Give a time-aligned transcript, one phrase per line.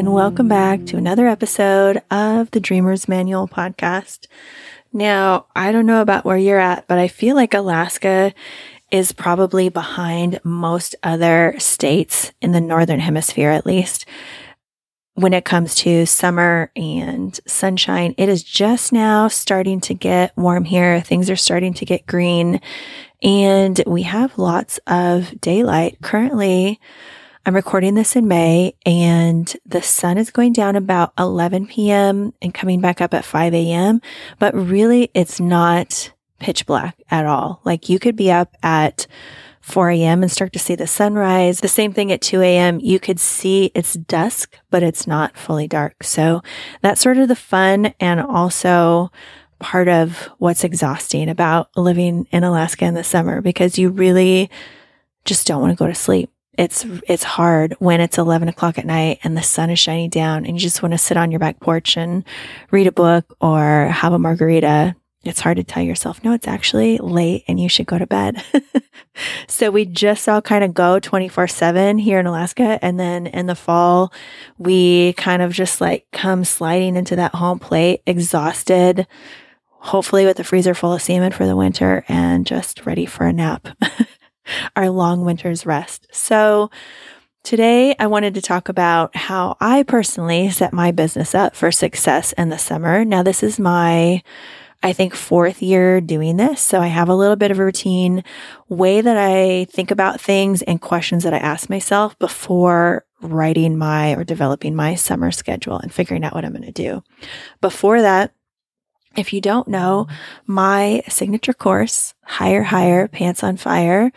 [0.00, 4.28] and welcome back to another episode of the Dreamer's Manual podcast.
[4.94, 8.32] Now, I don't know about where you're at, but I feel like Alaska
[8.90, 14.06] is probably behind most other states in the Northern Hemisphere, at least,
[15.16, 18.14] when it comes to summer and sunshine.
[18.16, 21.02] It is just now starting to get warm here.
[21.02, 22.62] Things are starting to get green,
[23.22, 25.98] and we have lots of daylight.
[26.00, 26.80] Currently,
[27.46, 32.34] I'm recording this in May and the sun is going down about 11 p.m.
[32.42, 34.02] and coming back up at 5 a.m.
[34.38, 37.62] But really, it's not pitch black at all.
[37.64, 39.06] Like you could be up at
[39.62, 40.22] 4 a.m.
[40.22, 41.60] and start to see the sunrise.
[41.60, 42.78] The same thing at 2 a.m.
[42.78, 46.02] You could see it's dusk, but it's not fully dark.
[46.04, 46.42] So
[46.82, 49.10] that's sort of the fun and also
[49.60, 54.50] part of what's exhausting about living in Alaska in the summer because you really
[55.24, 58.86] just don't want to go to sleep it's it's hard when it's 11 o'clock at
[58.86, 61.40] night and the sun is shining down and you just want to sit on your
[61.40, 62.24] back porch and
[62.70, 66.98] read a book or have a margarita it's hard to tell yourself no it's actually
[66.98, 68.42] late and you should go to bed.
[69.48, 73.46] So we just all kind of go 24 7 here in alaska and then in
[73.46, 74.12] the fall
[74.58, 79.06] we kind of just like come sliding into that home plate exhausted
[79.68, 83.32] hopefully with a freezer full of salmon for the winter and just ready for a
[83.32, 83.68] nap
[84.76, 86.06] our long winter's rest.
[86.12, 86.70] So,
[87.42, 92.32] Today, I wanted to talk about how I personally set my business up for success
[92.32, 93.02] in the summer.
[93.02, 94.22] Now, this is my,
[94.82, 96.60] I think, fourth year doing this.
[96.60, 98.24] So I have a little bit of a routine
[98.68, 104.12] way that I think about things and questions that I ask myself before writing my
[104.12, 107.02] or developing my summer schedule and figuring out what I'm going to do.
[107.62, 108.34] Before that,
[109.16, 110.06] if you don't know,
[110.46, 114.12] my signature course, Hire Higher Pants on Fire,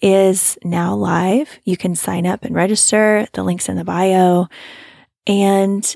[0.00, 1.58] is now live.
[1.64, 3.26] You can sign up and register.
[3.32, 4.46] The link's in the bio.
[5.26, 5.94] And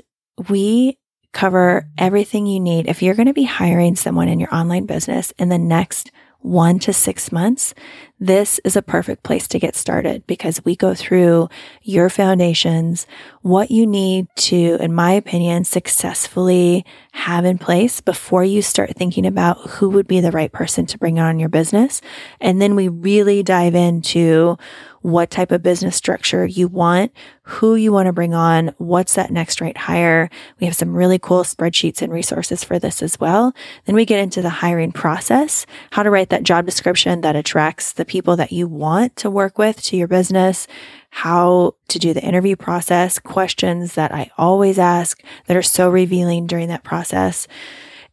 [0.48, 0.98] we
[1.32, 2.86] cover everything you need.
[2.86, 6.78] If you're going to be hiring someone in your online business in the next one
[6.80, 7.74] to six months,
[8.20, 11.48] this is a perfect place to get started because we go through
[11.82, 13.06] your foundations,
[13.42, 19.26] what you need to, in my opinion, successfully have in place before you start thinking
[19.26, 22.00] about who would be the right person to bring on your business.
[22.40, 24.56] And then we really dive into
[25.04, 29.30] what type of business structure you want, who you want to bring on, what's that
[29.30, 30.30] next right hire.
[30.58, 33.54] We have some really cool spreadsheets and resources for this as well.
[33.84, 37.92] Then we get into the hiring process, how to write that job description that attracts
[37.92, 40.66] the people that you want to work with to your business,
[41.10, 46.46] how to do the interview process, questions that I always ask that are so revealing
[46.46, 47.46] during that process.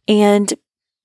[0.08, 0.52] And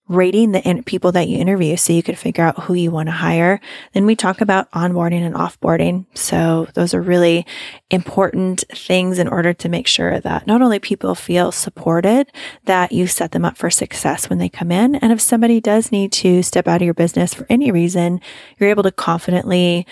[0.08, 3.08] rating the in- people that you interview so you could figure out who you want
[3.08, 3.60] to hire.
[3.94, 6.06] Then we talk about onboarding and offboarding.
[6.14, 7.46] So those are really
[7.90, 12.32] important things in order to make sure that not only people feel supported,
[12.66, 14.96] that you set them up for success when they come in.
[14.96, 18.22] And if somebody does need to step out of your business for any reason,
[18.58, 19.86] you're able to confidently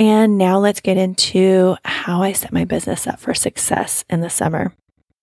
[0.00, 4.30] And now let's get into how I set my business up for success in the
[4.30, 4.74] summer.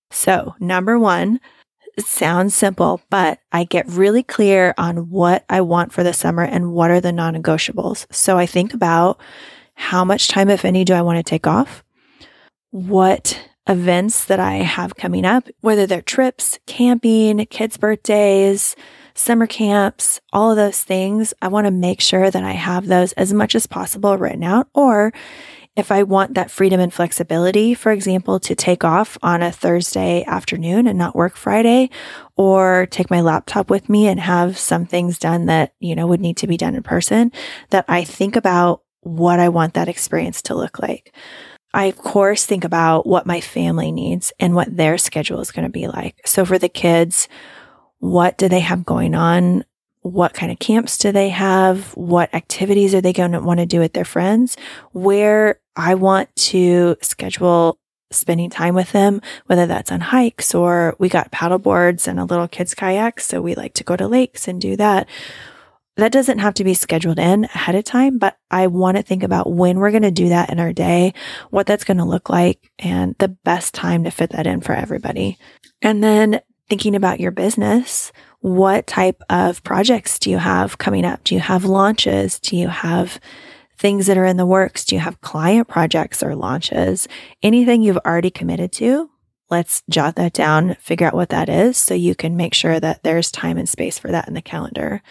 [0.10, 1.42] So number one,
[1.98, 6.44] it sounds simple, but I get really clear on what I want for the summer
[6.44, 8.06] and what are the non-negotiables.
[8.10, 9.20] So I think about
[9.74, 11.84] how much time, if any, do I want to take off?
[12.72, 18.76] What events that I have coming up, whether they're trips, camping, kids' birthdays,
[19.14, 21.34] summer camps, all of those things.
[21.42, 24.68] I want to make sure that I have those as much as possible written out.
[24.74, 25.14] Or
[25.76, 30.24] if I want that freedom and flexibility, for example, to take off on a Thursday
[30.26, 31.90] afternoon and not work Friday,
[32.36, 36.22] or take my laptop with me and have some things done that, you know, would
[36.22, 37.32] need to be done in person,
[37.70, 41.14] that I think about what I want that experience to look like.
[41.74, 45.66] I, of course, think about what my family needs and what their schedule is going
[45.66, 46.28] to be like.
[46.28, 47.28] So for the kids,
[48.00, 49.66] what do they have going on?
[50.02, 51.96] What kind of camps do they have?
[51.96, 54.58] What activities are they going to want to do with their friends?
[54.94, 57.78] Where I want to schedule
[58.12, 62.26] spending time with them, whether that's on hikes or we got paddle boards and a
[62.26, 63.20] little kids kayak.
[63.20, 65.08] So we like to go to lakes and do that.
[66.00, 69.22] That doesn't have to be scheduled in ahead of time, but I want to think
[69.22, 71.14] about when we're going to do that in our day,
[71.50, 74.74] what that's going to look like, and the best time to fit that in for
[74.74, 75.38] everybody.
[75.82, 81.26] And then thinking about your business, what type of projects do you have coming up?
[81.26, 82.40] Do you have launches?
[82.40, 83.20] Do you have
[83.78, 84.86] things that are in the works?
[84.86, 87.10] Do you have client projects or launches?
[87.44, 89.10] Anything you've already committed to?
[89.50, 93.04] let's jot that down, figure out what that is so you can make sure that
[93.04, 95.02] there's time and space for that in the calendar.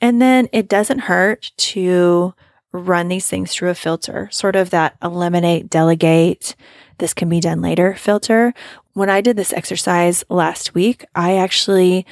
[0.00, 2.34] And then it doesn't hurt to
[2.72, 6.54] run these things through a filter, sort of that eliminate, delegate,
[6.98, 8.52] this can be done later filter.
[8.92, 12.04] When I did this exercise last week, I actually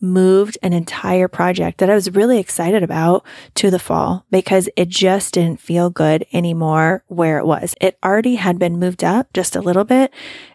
[0.00, 3.24] moved an entire project that I was really excited about
[3.56, 7.74] to the fall because it just didn't feel good anymore where it was.
[7.80, 10.10] It already had been moved up just a little bit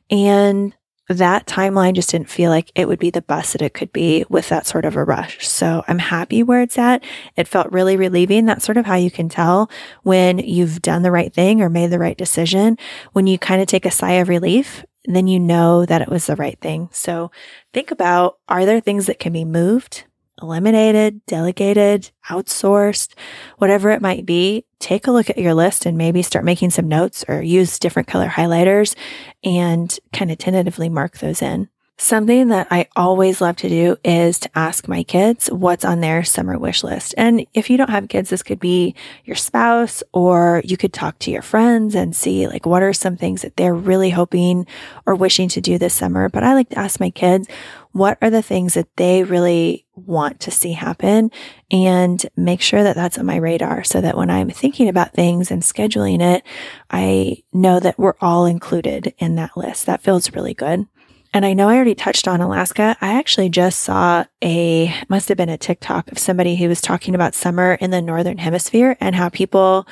[0.10, 0.74] and
[1.10, 4.26] that timeline just didn't feel like it would be the best that it could be
[4.30, 5.48] with that sort of a rush.
[5.48, 7.04] So I'm happy where it's at.
[7.36, 8.46] It felt really relieving.
[8.46, 9.70] That's sort of how you can tell
[10.04, 12.78] when you've done the right thing or made the right decision.
[13.14, 16.26] When you kind of take a sigh of relief then you know that it was
[16.26, 16.90] the right thing.
[16.92, 17.32] So
[17.74, 20.06] think about are there things that can be moved,
[20.42, 23.14] eliminated, delegated, outsourced,
[23.58, 24.66] whatever it might be?
[24.80, 28.08] Take a look at your list and maybe start making some notes or use different
[28.08, 28.96] color highlighters
[29.44, 31.70] and kind of tentatively mark those in.
[31.98, 36.26] Something that I always love to do is to ask my kids what's on their
[36.26, 37.16] summer wish list.
[37.18, 41.18] And if you don't have kids, this could be your spouse or you could talk
[41.20, 44.68] to your friends and see like what are some things that they're really hoping
[45.06, 46.28] or wishing to do this summer.
[46.28, 47.48] But I like to ask my kids,
[47.94, 51.32] what are the things that they really want to see happen
[51.72, 55.50] and make sure that that's on my radar so that when I'm thinking about things
[55.50, 56.44] and scheduling it,
[56.92, 59.86] I know that we're all included in that list.
[59.86, 60.88] That feels really good.
[61.36, 62.96] And I know I already touched on Alaska.
[63.02, 67.14] I actually just saw a, must have been a TikTok of somebody who was talking
[67.14, 69.86] about summer in the Northern Hemisphere and how people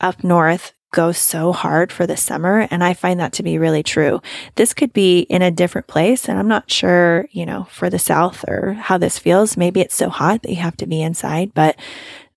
[0.00, 2.66] up north go so hard for the summer.
[2.70, 4.22] And I find that to be really true.
[4.54, 6.30] This could be in a different place.
[6.30, 9.54] And I'm not sure, you know, for the South or how this feels.
[9.54, 11.76] Maybe it's so hot that you have to be inside, but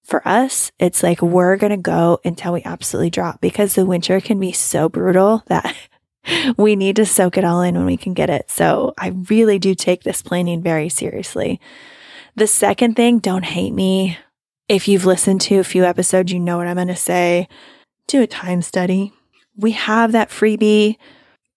[0.04, 4.20] for us, it's like we're going to go until we absolutely drop because the winter
[4.20, 5.74] can be so brutal that
[6.58, 8.50] we need to soak it all in when we can get it.
[8.50, 11.60] So I really do take this planning very seriously.
[12.36, 14.18] The second thing, don't hate me.
[14.68, 17.48] If you've listened to a few episodes, you know what I'm going to say.
[18.08, 19.14] Do a time study.
[19.56, 20.98] We have that freebie.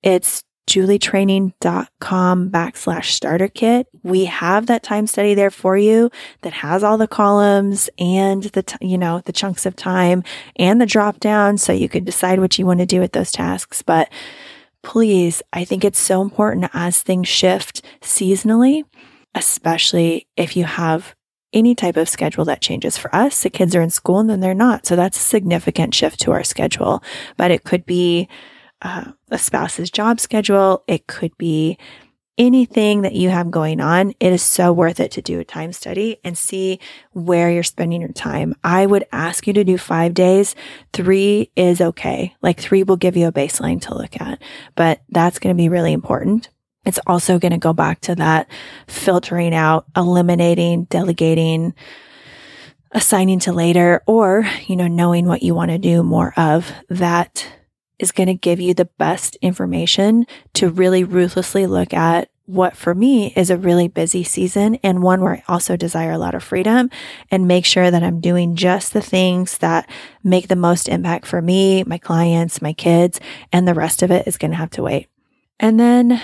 [0.03, 3.89] It's julietraining.com backslash starter kit.
[4.03, 6.11] We have that time study there for you
[6.43, 10.23] that has all the columns and the, t- you know, the chunks of time
[10.57, 11.59] and the drop down.
[11.59, 13.83] So you can decide what you want to do with those tasks.
[13.83, 14.09] But
[14.83, 18.85] please, I think it's so important as things shift seasonally,
[19.35, 21.15] especially if you have
[21.53, 23.43] any type of schedule that changes for us.
[23.43, 24.87] The kids are in school and then they're not.
[24.87, 27.03] So that's a significant shift to our schedule.
[27.37, 28.29] But it could be
[28.81, 30.83] uh, a spouse's job schedule.
[30.87, 31.79] It could be
[32.39, 35.73] anything that you have going on, it is so worth it to do a time
[35.73, 36.81] study and see
[37.13, 38.55] where you're spending your time.
[38.65, 40.55] I would ask you to do five days.
[40.93, 42.35] Three is okay.
[42.43, 44.41] Like three will give you a baseline to look at,
[44.75, 46.49] but that's going to be really important.
[46.85, 48.49] It's also going to go back to that
[48.89, 51.75] filtering out, eliminating, delegating,
[52.91, 57.47] assigning to later, or, you know, knowing what you want to do more of that
[58.03, 62.95] is going to give you the best information to really ruthlessly look at what for
[62.95, 66.43] me is a really busy season and one where I also desire a lot of
[66.43, 66.91] freedom
[67.31, 69.89] and make sure that I'm doing just the things that
[70.25, 73.21] make the most impact for me, my clients, my kids,
[73.53, 75.09] and the rest of it is going to have to wait.
[75.61, 76.21] And then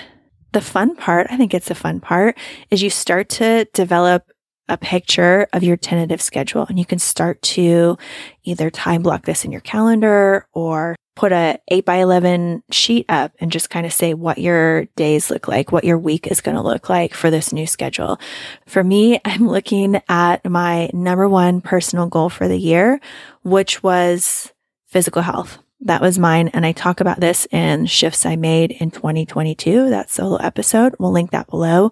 [0.52, 2.36] the fun part, I think it's the fun part,
[2.70, 4.30] is you start to develop
[4.68, 7.96] a picture of your tentative schedule and you can start to
[8.44, 13.32] either time block this in your calendar or put a 8 by 11 sheet up
[13.40, 16.56] and just kind of say what your days look like, what your week is going
[16.56, 18.20] to look like for this new schedule.
[18.66, 23.00] For me, I'm looking at my number one personal goal for the year,
[23.42, 24.52] which was
[24.86, 25.58] physical health.
[25.80, 26.48] That was mine.
[26.48, 30.94] And I talk about this in shifts I made in 2022, that solo episode.
[31.00, 31.90] We'll link that below.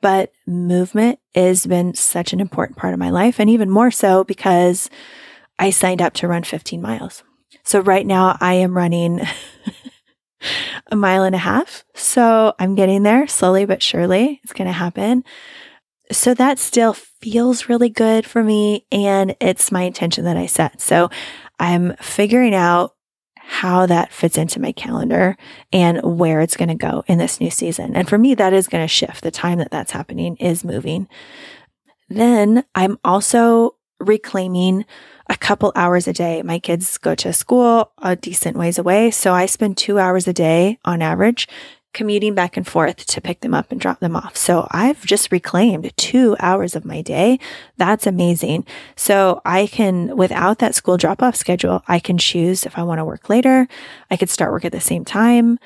[0.00, 3.40] But movement has been such an important part of my life.
[3.40, 4.88] And even more so because
[5.58, 7.24] I signed up to run 15 miles.
[7.62, 9.20] So right now I am running
[10.90, 11.84] a mile and a half.
[11.94, 14.40] So I'm getting there slowly but surely.
[14.42, 15.24] It's going to happen.
[16.12, 18.86] So that still feels really good for me.
[18.90, 20.80] And it's my intention that I set.
[20.80, 21.10] So
[21.58, 22.96] I'm figuring out
[23.36, 25.36] how that fits into my calendar
[25.72, 27.96] and where it's going to go in this new season.
[27.96, 29.22] And for me, that is going to shift.
[29.22, 31.08] The time that that's happening is moving.
[32.08, 34.84] Then I'm also reclaiming
[35.28, 36.42] a couple hours a day.
[36.42, 39.10] My kids go to school a decent ways away.
[39.10, 41.46] So I spend two hours a day on average
[41.92, 44.36] commuting back and forth to pick them up and drop them off.
[44.36, 47.38] So I've just reclaimed two hours of my day.
[47.78, 48.64] That's amazing.
[48.96, 52.98] So I can, without that school drop off schedule, I can choose if I want
[52.98, 53.66] to work later.
[54.10, 55.58] I could start work at the same time.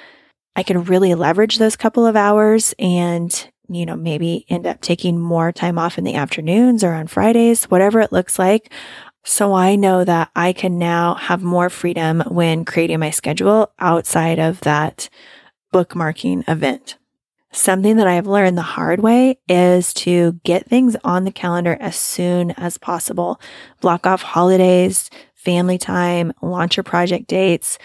[0.56, 5.18] I can really leverage those couple of hours and, you know, maybe end up taking
[5.18, 8.72] more time off in the afternoons or on Fridays, whatever it looks like.
[9.24, 14.38] So I know that I can now have more freedom when creating my schedule outside
[14.38, 15.08] of that
[15.72, 16.98] bookmarking event.
[17.50, 21.96] Something that I've learned the hard way is to get things on the calendar as
[21.96, 23.40] soon as possible.
[23.80, 27.78] Block off holidays, family time, launch your project dates,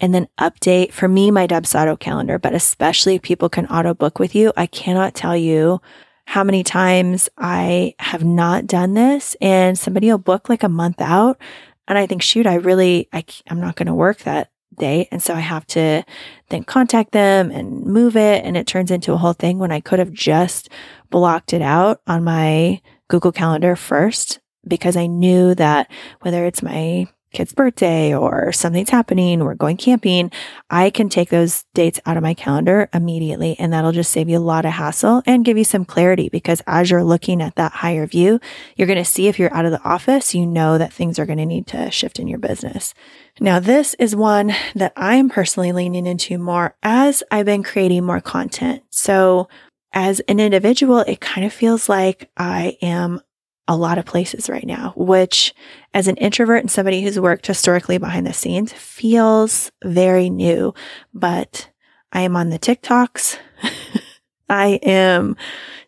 [0.00, 4.18] and then update for me my Dubsado calendar, but especially if people can auto book
[4.18, 4.52] with you.
[4.56, 5.80] I cannot tell you
[6.26, 11.00] how many times I have not done this and somebody will book like a month
[11.00, 11.40] out.
[11.88, 15.08] And I think, shoot, I really, I, I'm not going to work that day.
[15.10, 16.04] And so I have to
[16.48, 18.44] then contact them and move it.
[18.44, 20.68] And it turns into a whole thing when I could have just
[21.10, 25.88] blocked it out on my Google Calendar first because I knew that
[26.20, 30.30] whether it's my kid's birthday or something's happening, we're going camping,
[30.70, 33.56] I can take those dates out of my calendar immediately.
[33.58, 36.62] And that'll just save you a lot of hassle and give you some clarity because
[36.66, 38.40] as you're looking at that higher view,
[38.76, 41.26] you're going to see if you're out of the office, you know that things are
[41.26, 42.94] going to need to shift in your business.
[43.38, 48.20] Now, this is one that I'm personally leaning into more as I've been creating more
[48.20, 48.82] content.
[48.90, 49.48] So
[49.92, 53.20] as an individual, it kind of feels like I am
[53.68, 55.54] a lot of places right now, which
[55.92, 60.72] as an introvert and somebody who's worked historically behind the scenes feels very new.
[61.12, 61.70] But
[62.12, 63.38] I am on the TikToks.
[64.48, 65.36] I am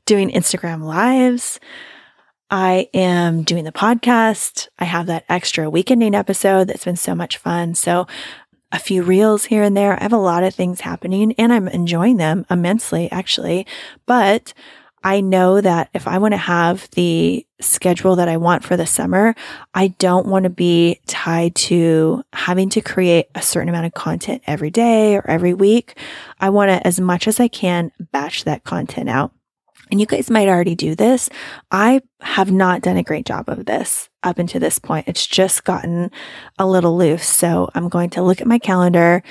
[0.07, 1.61] doing Instagram lives.
[2.51, 4.69] I am doing the podcast.
[4.79, 7.75] I have that extra weekending episode that's been so much fun.
[7.75, 8.07] So
[8.73, 9.99] a few reels here and there.
[9.99, 13.67] I have a lot of things happening and I'm enjoying them immensely, actually.
[14.07, 14.53] But
[15.03, 18.87] I know that if I want to have the schedule that I want for the
[18.87, 19.35] summer,
[19.75, 24.43] I don't want to be tied to having to create a certain amount of content
[24.47, 25.99] every day or every week.
[26.41, 29.33] I want to, as much as I can, batch that content out.
[29.91, 31.31] And you guys might already do this.
[31.71, 35.09] I have not done a great job of this up until this point.
[35.09, 36.11] It's just gotten
[36.59, 37.27] a little loose.
[37.27, 39.23] So I'm going to look at my calendar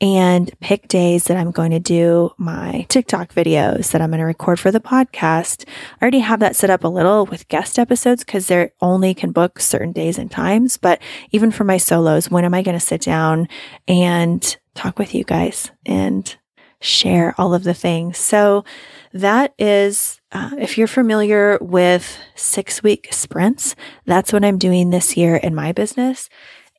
[0.00, 4.24] and pick days that I'm going to do my TikTok videos that I'm going to
[4.24, 5.68] record for the podcast.
[5.68, 9.30] I already have that set up a little with guest episodes because they only can
[9.32, 10.78] book certain days and times.
[10.78, 11.02] But
[11.32, 13.48] even for my solos, when am I going to sit down
[13.86, 16.34] and talk with you guys and
[16.80, 18.18] share all of the things?
[18.18, 18.64] So
[19.12, 23.74] that is, uh, if you're familiar with six week sprints,
[24.06, 26.28] that's what I'm doing this year in my business.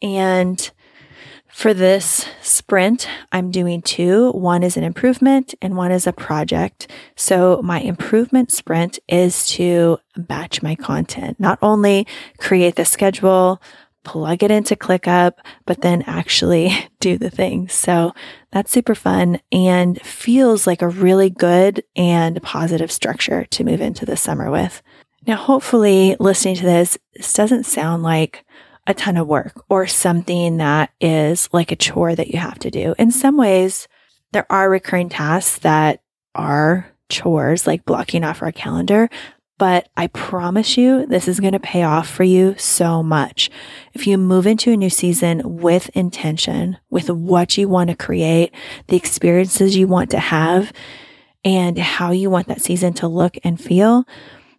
[0.01, 0.71] And
[1.51, 4.31] for this sprint, I'm doing two.
[4.31, 6.89] One is an improvement and one is a project.
[7.17, 13.61] So my improvement sprint is to batch my content, not only create the schedule,
[14.03, 15.33] plug it into ClickUp,
[15.65, 17.73] but then actually do the things.
[17.73, 18.13] So
[18.51, 24.05] that's super fun and feels like a really good and positive structure to move into
[24.05, 24.81] the summer with.
[25.27, 28.43] Now, hopefully listening to this, this doesn't sound like
[28.87, 32.71] a ton of work or something that is like a chore that you have to
[32.71, 32.95] do.
[32.97, 33.87] In some ways,
[34.31, 36.01] there are recurring tasks that
[36.33, 39.09] are chores, like blocking off our calendar.
[39.61, 43.51] But I promise you, this is going to pay off for you so much.
[43.93, 48.55] If you move into a new season with intention, with what you want to create,
[48.87, 50.73] the experiences you want to have,
[51.45, 54.05] and how you want that season to look and feel,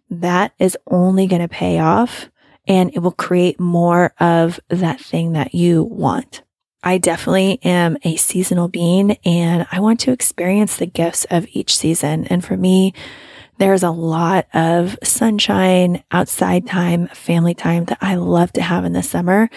[0.09, 2.29] that is only going to pay off
[2.65, 6.43] and it will create more of that thing that you want.
[6.81, 11.75] I definitely am a seasonal being and I want to experience the gifts of each
[11.75, 12.25] season.
[12.27, 12.93] And for me,
[13.63, 18.91] there's a lot of sunshine, outside time, family time that I love to have in
[18.91, 19.49] the summer.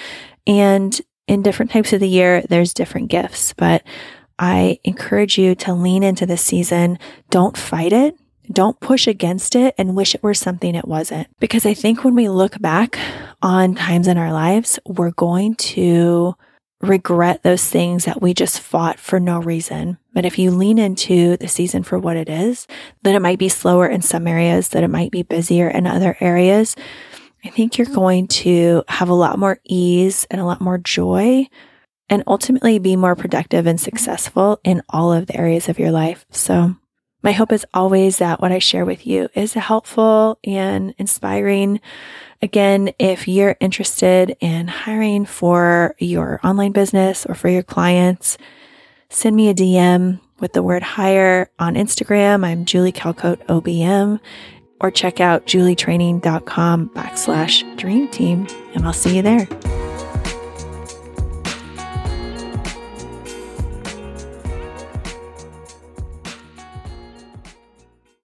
[0.47, 3.83] And in different types of the year, there's different gifts, but
[4.39, 7.01] I encourage you to lean into this season.
[7.31, 8.15] Don't fight it.
[8.53, 11.27] Don't push against it and wish it were something it wasn't.
[11.41, 13.01] Because I think when we look back
[13.43, 16.37] on times in our lives, we're going to
[16.81, 19.99] regret those things that we just fought for no reason.
[20.13, 22.67] But if you lean into the season for what it is,
[23.03, 26.17] that it might be slower in some areas, that it might be busier in other
[26.21, 26.77] areas,
[27.45, 31.47] I think you're going to have a lot more ease and a lot more joy
[32.09, 36.27] and ultimately be more productive and successful in all of the areas of your life.
[36.31, 36.77] So
[37.27, 41.81] my hope is always that what I share with you is helpful and inspiring.
[42.41, 48.39] Again, if you're interested in hiring for your online business or for your clients,
[49.09, 52.47] send me a DM with the word hire on Instagram.
[52.47, 54.21] I'm Julie Calcote OBM
[54.81, 59.49] or check out julietraining.com backslash dream team and I'll see you there.